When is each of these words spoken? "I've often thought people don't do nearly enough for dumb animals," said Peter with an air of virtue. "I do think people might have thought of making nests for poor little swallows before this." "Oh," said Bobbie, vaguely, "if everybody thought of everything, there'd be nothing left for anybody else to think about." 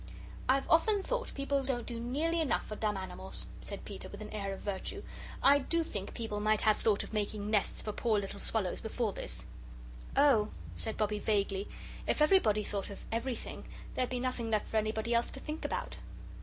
"I've 0.49 0.67
often 0.67 1.03
thought 1.03 1.31
people 1.35 1.63
don't 1.63 1.85
do 1.85 1.99
nearly 1.99 2.41
enough 2.41 2.65
for 2.65 2.75
dumb 2.75 2.97
animals," 2.97 3.45
said 3.61 3.85
Peter 3.85 4.09
with 4.09 4.19
an 4.19 4.31
air 4.31 4.51
of 4.51 4.61
virtue. 4.61 5.03
"I 5.43 5.59
do 5.59 5.83
think 5.83 6.15
people 6.15 6.39
might 6.39 6.61
have 6.61 6.77
thought 6.77 7.03
of 7.03 7.13
making 7.13 7.51
nests 7.51 7.83
for 7.83 7.91
poor 7.91 8.17
little 8.19 8.39
swallows 8.39 8.81
before 8.81 9.13
this." 9.13 9.45
"Oh," 10.17 10.49
said 10.75 10.97
Bobbie, 10.97 11.19
vaguely, 11.19 11.67
"if 12.07 12.19
everybody 12.19 12.63
thought 12.63 12.89
of 12.89 13.05
everything, 13.11 13.63
there'd 13.93 14.09
be 14.09 14.19
nothing 14.19 14.49
left 14.49 14.65
for 14.65 14.77
anybody 14.77 15.13
else 15.13 15.29
to 15.29 15.39
think 15.39 15.63
about." 15.63 15.97